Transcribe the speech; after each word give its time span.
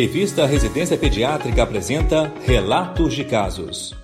Revista 0.00 0.46
Residência 0.46 0.96
Pediátrica 0.96 1.64
apresenta 1.64 2.32
Relatos 2.44 3.14
de 3.14 3.24
Casos. 3.24 3.96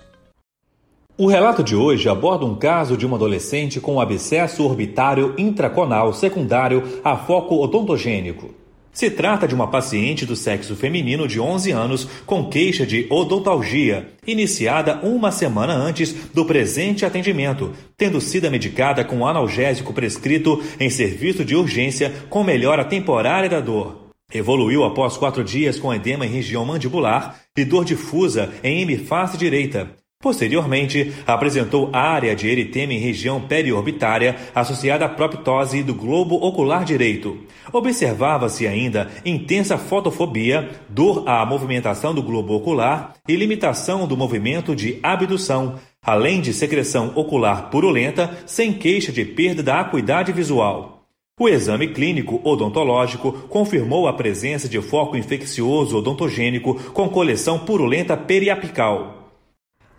O 1.17 1.25
relato 1.25 1.63
de 1.63 1.73
hoje 1.73 2.09
aborda 2.09 2.45
um 2.45 2.53
caso 2.53 2.97
de 2.97 3.05
uma 3.05 3.15
adolescente 3.15 3.79
com 3.79 4.01
abscesso 4.01 4.65
orbitário 4.65 5.33
intraconal 5.37 6.11
secundário 6.11 6.83
a 7.01 7.15
foco 7.15 7.63
odontogênico. 7.63 8.53
Se 8.91 9.09
trata 9.09 9.47
de 9.47 9.55
uma 9.55 9.69
paciente 9.69 10.25
do 10.25 10.35
sexo 10.35 10.75
feminino 10.75 11.29
de 11.29 11.39
11 11.39 11.71
anos 11.71 12.05
com 12.25 12.49
queixa 12.49 12.85
de 12.85 13.07
odontalgia, 13.09 14.09
iniciada 14.27 14.99
uma 15.01 15.31
semana 15.31 15.73
antes 15.73 16.13
do 16.33 16.43
presente 16.43 17.05
atendimento, 17.05 17.71
tendo 17.95 18.19
sido 18.19 18.51
medicada 18.51 19.05
com 19.05 19.25
analgésico 19.25 19.93
prescrito 19.93 20.61
em 20.77 20.89
serviço 20.89 21.45
de 21.45 21.55
urgência 21.55 22.11
com 22.29 22.43
melhora 22.43 22.83
temporária 22.83 23.49
da 23.49 23.61
dor. 23.61 24.04
Evoluiu 24.33 24.83
após 24.83 25.17
quatro 25.17 25.43
dias 25.43 25.79
com 25.79 25.93
edema 25.93 26.25
em 26.25 26.29
região 26.29 26.65
mandibular 26.65 27.39
e 27.55 27.63
dor 27.63 27.85
difusa 27.85 28.53
em 28.63 28.81
hemiface 28.81 29.37
direita. 29.37 29.95
Posteriormente, 30.21 31.13
apresentou 31.27 31.91
área 31.93 32.35
de 32.35 32.47
eritema 32.47 32.93
em 32.93 32.97
região 32.97 33.39
periorbitária 33.39 34.35
associada 34.55 35.05
à 35.05 35.09
proptose 35.09 35.83
do 35.83 35.93
globo 35.93 36.35
ocular 36.35 36.83
direito. 36.83 37.37
Observava-se 37.71 38.65
ainda 38.65 39.11
intensa 39.23 39.77
fotofobia, 39.77 40.71
dor 40.89 41.29
à 41.29 41.45
movimentação 41.45 42.11
do 42.11 42.23
globo 42.23 42.55
ocular 42.55 43.13
e 43.27 43.35
limitação 43.35 44.07
do 44.07 44.17
movimento 44.17 44.75
de 44.75 44.99
abdução, 45.03 45.75
além 46.03 46.41
de 46.41 46.53
secreção 46.53 47.11
ocular 47.13 47.69
purulenta 47.69 48.35
sem 48.47 48.73
queixa 48.73 49.11
de 49.11 49.23
perda 49.23 49.61
da 49.61 49.79
acuidade 49.79 50.31
visual. 50.31 50.94
O 51.37 51.49
exame 51.49 51.89
clínico 51.89 52.39
odontológico 52.45 53.33
confirmou 53.49 54.07
a 54.07 54.13
presença 54.13 54.69
de 54.69 54.81
foco 54.81 55.17
infeccioso 55.17 55.97
odontogênico 55.97 56.75
com 56.93 57.09
coleção 57.09 57.59
purulenta 57.59 58.15
periapical. 58.15 59.33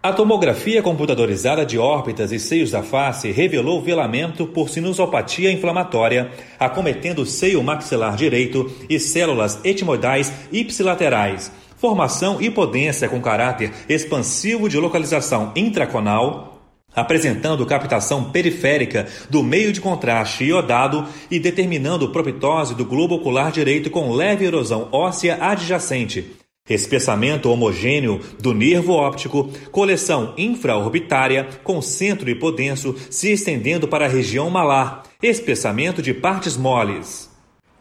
A 0.03 0.15
tomografia 0.15 0.83
computadorizada 0.83 1.67
de 1.67 1.79
órbitas 1.79 2.33
e 2.33 2.39
seios 2.39 2.71
da 2.71 2.83
face 2.83 3.31
revelou 3.33 3.83
velamento 3.83 4.47
por 4.47 4.71
sinusopatia 4.71 5.53
inflamatória, 5.53 6.31
acometendo 6.59 7.19
o 7.19 7.27
seio 7.27 7.63
maxilar 7.63 8.17
direito 8.17 8.73
e 8.89 8.99
células 8.99 9.61
etimoidais 9.63 10.33
ipsilaterais, 10.51 11.53
formação 11.77 12.41
hipodência 12.41 13.11
com 13.11 13.21
caráter 13.21 13.75
expansivo 13.91 14.71
de 14.71 14.79
localização 14.79 15.53
intraconal, 15.55 16.56
apresentando 16.97 17.67
captação 17.67 18.31
periférica 18.31 19.07
do 19.29 19.43
meio 19.43 19.71
de 19.71 19.81
contraste 19.83 20.45
iodado 20.45 21.07
e 21.31 21.39
determinando 21.39 22.09
proptose 22.09 22.75
do 22.75 22.87
globo 22.87 23.17
ocular 23.17 23.53
direito 23.53 23.91
com 23.91 24.11
leve 24.11 24.47
erosão 24.47 24.89
óssea 24.91 25.37
adjacente, 25.39 26.35
espessamento 26.69 27.51
homogêneo 27.51 28.21
do 28.41 28.55
nervo 28.55 28.95
óptico, 28.95 29.51
coleção 29.71 30.33
infraorbitária 30.39 31.47
com 31.63 31.83
centro 31.83 32.31
hipodenso 32.31 32.97
se 33.11 33.31
estendendo 33.31 33.87
para 33.87 34.07
a 34.07 34.09
região 34.09 34.49
malar, 34.49 35.03
espessamento 35.23 36.01
de 36.01 36.15
partes 36.15 36.57
moles. 36.57 37.31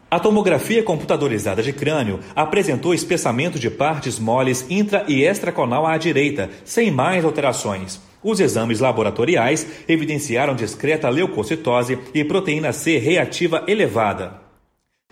A 0.08 0.20
tomografia 0.20 0.84
computadorizada 0.84 1.62
de 1.64 1.72
crânio 1.72 2.20
apresentou 2.34 2.94
espessamento 2.94 3.58
de 3.58 3.68
partes 3.68 4.20
moles 4.20 4.64
intra 4.70 5.04
e 5.08 5.24
extraconal 5.24 5.84
à 5.84 5.98
direita, 5.98 6.48
sem 6.64 6.92
mais 6.92 7.24
alterações. 7.24 8.00
Os 8.26 8.40
exames 8.40 8.80
laboratoriais 8.80 9.84
evidenciaram 9.86 10.56
discreta 10.56 11.08
leucocitose 11.08 11.96
e 12.12 12.24
proteína 12.24 12.72
C 12.72 12.98
reativa 12.98 13.62
elevada. 13.68 14.40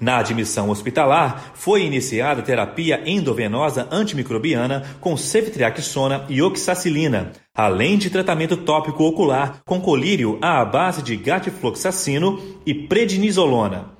Na 0.00 0.18
admissão 0.18 0.68
hospitalar, 0.68 1.52
foi 1.54 1.84
iniciada 1.84 2.42
terapia 2.42 3.04
endovenosa 3.06 3.86
antimicrobiana 3.88 4.82
com 5.00 5.16
ceftriaxona 5.16 6.26
e 6.28 6.42
oxacilina, 6.42 7.30
além 7.54 7.96
de 7.96 8.10
tratamento 8.10 8.56
tópico 8.56 9.04
ocular 9.04 9.60
com 9.64 9.80
colírio 9.80 10.36
à 10.42 10.64
base 10.64 11.00
de 11.00 11.14
gatifloxacino 11.16 12.40
e 12.66 12.74
prednisolona. 12.74 13.93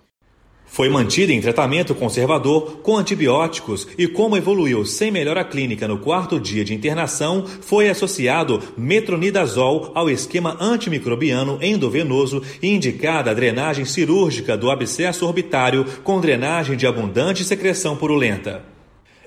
Foi 0.75 0.89
mantida 0.89 1.33
em 1.33 1.41
tratamento 1.41 1.95
conservador 1.95 2.79
com 2.83 2.97
antibióticos 2.97 3.87
e, 3.97 4.09
como 4.09 4.37
evoluiu 4.37 4.85
sem 4.85 5.09
melhora 5.09 5.45
clínica 5.45 5.87
no 5.87 5.99
quarto 5.99 6.41
dia 6.41 6.65
de 6.65 6.75
internação, 6.75 7.45
foi 7.61 7.89
associado 7.89 8.61
metronidazol 8.77 9.93
ao 9.95 10.11
esquema 10.11 10.57
antimicrobiano 10.61 11.61
endovenoso 11.63 12.43
e 12.61 12.75
indicada 12.75 13.31
a 13.31 13.35
drenagem 13.35 13.85
cirúrgica 13.85 14.57
do 14.57 14.69
abscesso 14.69 15.25
orbitário 15.25 15.85
com 16.03 16.21
drenagem 16.21 16.77
de 16.77 16.89
abundante 16.89 17.45
secreção 17.45 17.97
purulenta. 17.97 18.74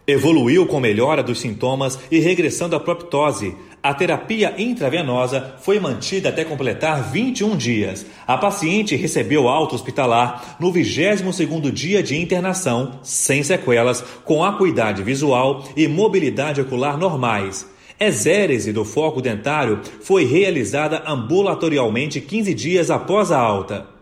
Evoluiu 0.09 0.66
com 0.66 0.79
melhora 0.79 1.22
dos 1.22 1.41
sintomas 1.41 2.00
e 2.09 2.19
regressão 2.19 2.69
da 2.69 2.79
proptose. 2.79 3.53
A 3.84 3.94
terapia 3.94 4.56
intravenosa 4.57 5.56
foi 5.59 5.81
mantida 5.81 6.29
até 6.29 6.45
completar 6.45 7.12
21 7.12 7.57
dias. 7.57 8.06
A 8.25 8.38
paciente 8.38 8.96
recebeu 8.96 9.50
alta 9.50 9.75
hospitalar 9.75 10.56
no 10.62 10.72
22º 10.72 11.69
dia 11.72 12.01
de 12.01 12.16
internação, 12.16 13.01
sem 13.03 13.44
sequelas, 13.44 14.01
com 14.23 14.46
acuidade 14.46 15.03
visual 15.03 15.66
e 15.75 15.90
mobilidade 15.90 16.62
ocular 16.62 16.97
normais. 16.97 17.67
Exérese 18.00 18.72
do 18.72 18.85
foco 18.85 19.22
dentário 19.22 19.81
foi 20.00 20.23
realizada 20.23 21.03
ambulatorialmente 21.06 22.22
15 22.22 22.53
dias 22.53 22.90
após 22.90 23.29
a 23.29 23.38
alta. 23.38 23.97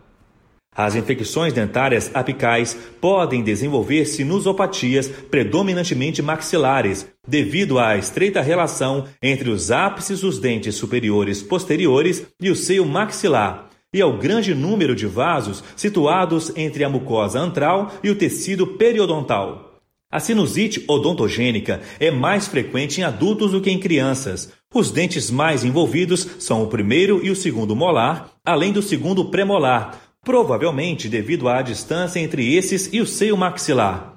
As 0.75 0.93
infecções 0.93 1.53
dentárias 1.53 2.11
apicais 2.13 2.77
podem 2.99 3.41
desenvolver 3.41 4.05
sinusopatias 4.05 5.07
predominantemente 5.07 6.21
maxilares, 6.21 7.07
devido 7.25 7.79
à 7.79 7.95
estreita 7.95 8.41
relação 8.41 9.05
entre 9.23 9.49
os 9.49 9.71
ápices 9.71 10.19
dos 10.19 10.37
dentes 10.37 10.75
superiores 10.75 11.41
posteriores 11.41 12.27
e 12.41 12.49
o 12.49 12.55
seio 12.57 12.85
maxilar, 12.85 13.69
e 13.93 14.01
ao 14.01 14.17
grande 14.17 14.53
número 14.53 14.93
de 14.93 15.07
vasos 15.07 15.63
situados 15.77 16.51
entre 16.57 16.83
a 16.83 16.89
mucosa 16.89 17.39
antral 17.39 17.93
e 18.03 18.09
o 18.09 18.15
tecido 18.15 18.67
periodontal. 18.67 19.65
A 20.11 20.19
sinusite 20.19 20.83
odontogênica 20.87 21.81
é 21.99 22.11
mais 22.11 22.47
frequente 22.47 22.99
em 22.99 23.03
adultos 23.03 23.51
do 23.51 23.61
que 23.61 23.71
em 23.71 23.79
crianças. 23.79 24.51
Os 24.73 24.91
dentes 24.91 25.31
mais 25.31 25.63
envolvidos 25.63 26.27
são 26.39 26.63
o 26.63 26.67
primeiro 26.67 27.25
e 27.25 27.29
o 27.29 27.35
segundo 27.35 27.75
molar, 27.75 28.29
além 28.45 28.71
do 28.71 28.81
segundo 28.81 29.25
premolar, 29.25 30.04
provavelmente 30.25 31.07
devido 31.07 31.47
à 31.47 31.61
distância 31.61 32.19
entre 32.19 32.53
esses 32.55 32.89
e 32.91 32.99
o 32.99 33.07
seio 33.07 33.37
maxilar. 33.37 34.15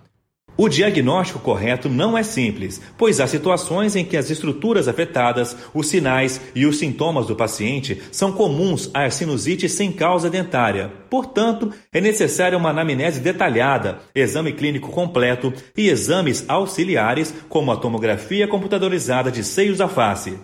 O 0.61 0.69
diagnóstico 0.69 1.39
correto 1.39 1.89
não 1.89 2.19
é 2.19 2.25
simples, 2.25 2.81
pois 2.97 3.21
há 3.21 3.29
situações 3.29 3.95
em 3.95 4.05
que 4.05 4.17
as 4.17 4.29
estruturas 4.29 4.89
afetadas, 4.89 5.57
os 5.73 5.87
sinais 5.87 6.41
e 6.53 6.67
os 6.67 6.79
sintomas 6.79 7.29
do 7.29 7.37
paciente 7.37 8.03
são 8.11 8.33
comuns 8.33 8.91
à 8.93 9.09
sinusite 9.09 9.69
sem 9.69 9.93
causa 9.93 10.29
dentária. 10.29 10.91
Portanto, 11.09 11.73
é 11.93 12.01
necessária 12.01 12.59
uma 12.59 12.71
anamnese 12.71 13.21
detalhada, 13.21 14.01
exame 14.13 14.53
clínico 14.53 14.91
completo 14.91 15.53
e 15.77 15.89
exames 15.89 16.45
auxiliares, 16.49 17.33
como 17.49 17.71
a 17.71 17.77
tomografia 17.77 18.49
computadorizada 18.49 19.31
de 19.31 19.45
seios 19.45 19.79
da 19.79 19.87
face. 19.87 20.41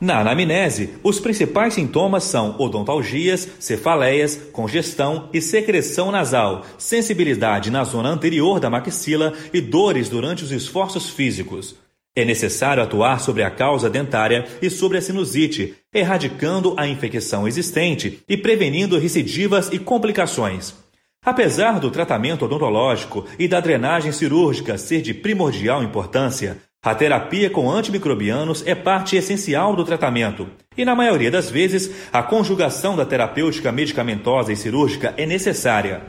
Na 0.00 0.18
anamnese, 0.18 0.90
os 1.04 1.20
principais 1.20 1.74
sintomas 1.74 2.24
são 2.24 2.56
odontalgias, 2.58 3.48
cefaleias, 3.60 4.36
congestão 4.52 5.30
e 5.32 5.40
secreção 5.40 6.10
nasal, 6.10 6.62
sensibilidade 6.76 7.70
na 7.70 7.84
zona 7.84 8.08
anterior 8.08 8.58
da 8.58 8.68
maxila 8.68 9.32
e 9.52 9.60
dores 9.60 10.08
durante 10.08 10.42
os 10.42 10.50
esforços 10.50 11.08
físicos. 11.08 11.76
É 12.14 12.24
necessário 12.24 12.82
atuar 12.82 13.20
sobre 13.20 13.44
a 13.44 13.50
causa 13.50 13.88
dentária 13.88 14.44
e 14.60 14.68
sobre 14.68 14.98
a 14.98 15.00
sinusite, 15.00 15.74
erradicando 15.92 16.74
a 16.76 16.86
infecção 16.86 17.46
existente 17.46 18.20
e 18.28 18.36
prevenindo 18.36 18.98
recidivas 18.98 19.70
e 19.72 19.78
complicações. 19.78 20.74
Apesar 21.24 21.80
do 21.80 21.90
tratamento 21.90 22.44
odontológico 22.44 23.24
e 23.38 23.48
da 23.48 23.58
drenagem 23.58 24.12
cirúrgica 24.12 24.76
ser 24.76 25.00
de 25.00 25.14
primordial 25.14 25.82
importância, 25.82 26.58
a 26.84 26.94
terapia 26.94 27.48
com 27.48 27.70
antimicrobianos 27.70 28.62
é 28.66 28.74
parte 28.74 29.16
essencial 29.16 29.74
do 29.74 29.84
tratamento, 29.84 30.46
e 30.76 30.84
na 30.84 30.94
maioria 30.94 31.30
das 31.30 31.48
vezes, 31.48 31.90
a 32.12 32.22
conjugação 32.22 32.94
da 32.94 33.06
terapêutica 33.06 33.72
medicamentosa 33.72 34.52
e 34.52 34.56
cirúrgica 34.56 35.14
é 35.16 35.24
necessária. 35.24 36.02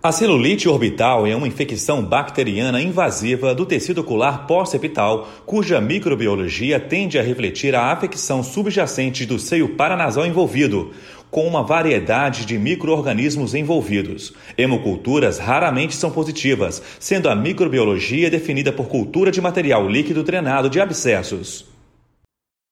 A 0.00 0.12
celulite 0.12 0.68
orbital 0.68 1.26
é 1.26 1.34
uma 1.34 1.48
infecção 1.48 2.04
bacteriana 2.04 2.80
invasiva 2.80 3.54
do 3.54 3.66
tecido 3.66 4.02
ocular 4.02 4.46
pós-epital, 4.46 5.26
cuja 5.46 5.80
microbiologia 5.80 6.78
tende 6.78 7.18
a 7.18 7.22
refletir 7.22 7.74
a 7.74 7.90
afecção 7.90 8.44
subjacente 8.44 9.26
do 9.26 9.38
seio 9.38 9.70
paranasal 9.70 10.26
envolvido, 10.26 10.92
com 11.34 11.48
uma 11.48 11.64
variedade 11.64 12.46
de 12.46 12.56
microorganismos 12.56 13.56
envolvidos. 13.56 14.32
Hemoculturas 14.56 15.36
raramente 15.36 15.96
são 15.96 16.08
positivas, 16.08 16.80
sendo 17.00 17.28
a 17.28 17.34
microbiologia 17.34 18.30
definida 18.30 18.72
por 18.72 18.86
cultura 18.86 19.32
de 19.32 19.40
material 19.40 19.88
líquido 19.88 20.22
drenado 20.22 20.70
de 20.70 20.78
abscessos. 20.78 21.66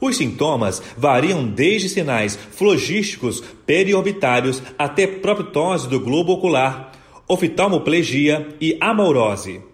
Os 0.01 0.17
sintomas 0.17 0.81
variam 0.97 1.45
desde 1.45 1.89
sinais 1.89 2.37
flogísticos 2.37 3.43
periorbitários 3.67 4.63
até 4.79 5.09
proptose 5.09 5.89
do 5.89 5.99
globo 5.99 6.35
ocular, 6.35 6.93
oftalmoplegia 7.27 8.47
e 8.61 8.79
amaurose. 8.81 9.72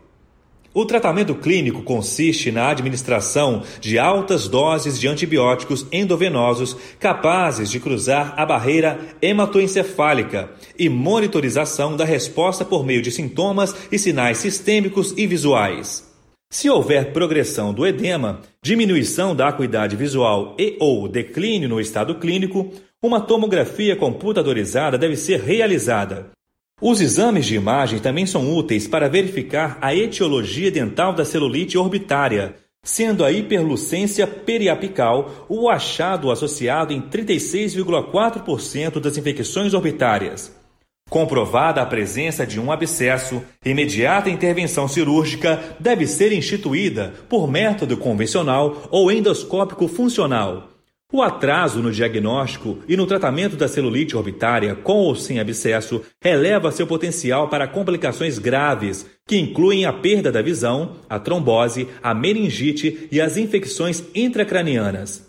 O 0.79 0.87
tratamento 0.87 1.35
clínico 1.35 1.83
consiste 1.83 2.53
na 2.53 2.71
administração 2.71 3.65
de 3.81 3.99
altas 3.99 4.47
doses 4.47 4.97
de 4.97 5.09
antibióticos 5.09 5.85
endovenosos 5.91 6.77
capazes 7.01 7.69
de 7.69 7.81
cruzar 7.81 8.35
a 8.37 8.47
barreira 8.47 8.97
hematoencefálica 9.21 10.49
e 10.79 10.89
monitorização 10.89 11.97
da 11.97 12.05
resposta 12.05 12.65
por 12.65 12.87
meio 12.87 13.03
de 13.03 13.11
sintomas 13.11 13.75
e 13.91 13.99
sinais 13.99 14.39
sistêmicos 14.39 15.13
e 15.17 15.27
visuais. 15.27 16.09
Se 16.49 16.71
houver 16.71 17.13
progressão 17.13 17.75
do 17.75 17.85
edema, 17.85 18.43
diminuição 18.63 19.35
da 19.35 19.49
acuidade 19.49 19.97
visual 19.97 20.55
e 20.57 20.77
ou 20.79 21.09
declínio 21.09 21.69
no 21.69 21.81
estado 21.81 22.15
clínico, 22.15 22.71
uma 23.03 23.21
tomografia 23.21 23.97
computadorizada 23.97 24.97
deve 24.97 25.17
ser 25.17 25.41
realizada. 25.41 26.38
Os 26.81 27.01
exames 27.01 27.45
de 27.47 27.57
imagem 27.57 27.99
também 27.99 28.25
são 28.25 28.55
úteis 28.55 28.87
para 28.87 29.09
verificar 29.09 29.79
a 29.81 29.93
etiologia 29.93 30.71
dental 30.71 31.13
da 31.13 31.25
celulite 31.25 31.77
orbitária, 31.77 32.55
sendo 32.85 33.25
a 33.25 33.33
hiperlucência 33.33 34.29
periapical 34.29 35.47
o 35.49 35.69
achado 35.69 36.31
associado 36.31 36.93
em 36.93 37.03
36,4% 37.03 39.01
das 39.01 39.17
infecções 39.17 39.75
orbitárias. 39.75 40.57
Comprovada 41.11 41.83
a 41.83 41.87
presença 41.87 42.47
de 42.47 42.61
um 42.61 42.71
abscesso, 42.71 43.43
imediata 43.65 44.31
intervenção 44.31 44.87
cirúrgica 44.87 45.77
deve 45.81 46.07
ser 46.07 46.33
instituída 46.33 47.13
por 47.29 47.51
método 47.51 47.97
convencional 47.97 48.87
ou 48.91 49.11
endoscópico 49.11 49.89
funcional. 49.89 50.78
O 51.11 51.23
atraso 51.23 51.81
no 51.81 51.91
diagnóstico 51.91 52.81
e 52.87 52.95
no 52.95 53.07
tratamento 53.07 53.57
da 53.57 53.67
celulite 53.67 54.15
orbitária 54.15 54.75
com 54.75 54.99
ou 54.99 55.17
sem 55.17 55.41
abscesso 55.41 56.03
eleva 56.23 56.71
seu 56.71 56.87
potencial 56.87 57.49
para 57.49 57.67
complicações 57.67 58.39
graves, 58.39 59.07
que 59.27 59.39
incluem 59.39 59.87
a 59.87 59.93
perda 59.93 60.31
da 60.31 60.43
visão, 60.43 60.97
a 61.09 61.19
trombose, 61.19 61.89
a 62.03 62.13
meningite 62.13 63.09
e 63.11 63.23
as 63.23 63.39
infecções 63.39 64.05
intracranianas. 64.15 65.27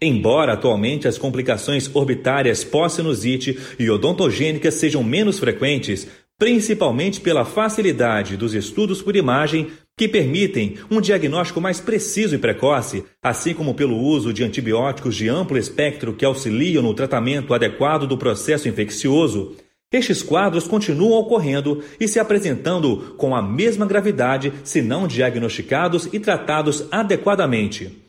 Embora 0.00 0.54
atualmente 0.54 1.06
as 1.06 1.18
complicações 1.18 1.94
orbitárias 1.94 2.64
pós-sinusite 2.64 3.58
e 3.78 3.90
odontogênicas 3.90 4.74
sejam 4.74 5.04
menos 5.04 5.38
frequentes, 5.38 6.08
principalmente 6.42 7.20
pela 7.20 7.44
facilidade 7.44 8.36
dos 8.36 8.52
estudos 8.52 9.00
por 9.00 9.14
imagem, 9.14 9.68
que 9.96 10.08
permitem 10.08 10.74
um 10.90 11.00
diagnóstico 11.00 11.60
mais 11.60 11.78
preciso 11.78 12.34
e 12.34 12.38
precoce, 12.38 13.04
assim 13.22 13.54
como 13.54 13.74
pelo 13.74 13.96
uso 13.96 14.32
de 14.32 14.42
antibióticos 14.42 15.14
de 15.14 15.28
amplo 15.28 15.56
espectro 15.56 16.12
que 16.12 16.24
auxiliam 16.24 16.82
no 16.82 16.94
tratamento 16.94 17.54
adequado 17.54 18.08
do 18.08 18.18
processo 18.18 18.68
infeccioso, 18.68 19.54
estes 19.92 20.20
quadros 20.20 20.66
continuam 20.66 21.20
ocorrendo 21.20 21.80
e 22.00 22.08
se 22.08 22.18
apresentando 22.18 23.14
com 23.16 23.36
a 23.36 23.40
mesma 23.40 23.86
gravidade 23.86 24.52
se 24.64 24.82
não 24.82 25.06
diagnosticados 25.06 26.08
e 26.12 26.18
tratados 26.18 26.88
adequadamente. 26.90 28.02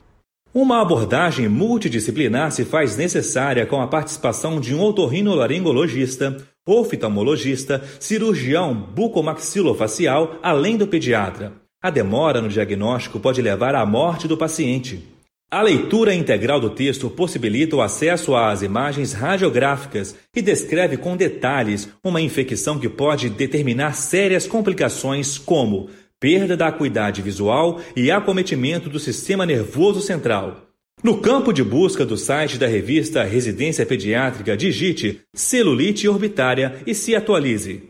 Uma 0.52 0.82
abordagem 0.82 1.48
multidisciplinar 1.48 2.50
se 2.50 2.64
faz 2.64 2.96
necessária 2.96 3.64
com 3.64 3.80
a 3.80 3.86
participação 3.86 4.58
de 4.58 4.74
um 4.74 4.82
otorrinolaringologista, 4.82 6.36
oftalmologista, 6.66 7.82
cirurgião 8.00 8.74
bucomaxilofacial, 8.74 10.38
além 10.42 10.76
do 10.76 10.86
pediatra. 10.86 11.52
A 11.82 11.90
demora 11.90 12.40
no 12.40 12.48
diagnóstico 12.48 13.20
pode 13.20 13.42
levar 13.42 13.74
à 13.74 13.84
morte 13.84 14.26
do 14.26 14.36
paciente. 14.36 15.14
A 15.50 15.62
leitura 15.62 16.14
integral 16.14 16.58
do 16.58 16.70
texto 16.70 17.08
possibilita 17.08 17.76
o 17.76 17.82
acesso 17.82 18.34
às 18.34 18.62
imagens 18.62 19.12
radiográficas 19.12 20.16
e 20.34 20.42
descreve 20.42 20.96
com 20.96 21.16
detalhes 21.16 21.88
uma 22.02 22.20
infecção 22.20 22.78
que 22.78 22.88
pode 22.88 23.28
determinar 23.28 23.94
sérias 23.94 24.46
complicações 24.46 25.38
como 25.38 25.90
perda 26.18 26.56
da 26.56 26.68
acuidade 26.68 27.20
visual 27.20 27.80
e 27.94 28.10
acometimento 28.10 28.88
do 28.88 28.98
sistema 28.98 29.44
nervoso 29.44 30.00
central. 30.00 30.73
No 31.04 31.18
campo 31.18 31.52
de 31.52 31.62
busca 31.62 32.06
do 32.06 32.16
site 32.16 32.56
da 32.56 32.66
revista 32.66 33.22
Residência 33.24 33.84
Pediátrica, 33.84 34.56
digite 34.56 35.20
celulite 35.34 36.08
orbitária 36.08 36.76
e 36.86 36.94
se 36.94 37.14
atualize. 37.14 37.82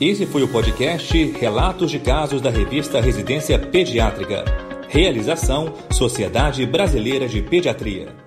Esse 0.00 0.24
foi 0.24 0.44
o 0.44 0.48
podcast 0.48 1.12
Relatos 1.32 1.90
de 1.90 1.98
Casos 1.98 2.40
da 2.40 2.48
revista 2.48 3.00
Residência 3.00 3.58
Pediátrica. 3.58 4.44
Realização 4.88 5.74
Sociedade 5.90 6.64
Brasileira 6.64 7.26
de 7.26 7.42
Pediatria. 7.42 8.23